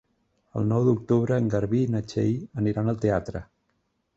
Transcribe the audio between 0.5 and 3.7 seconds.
El nou d'octubre en Garbí i na Txell aniran al teatre.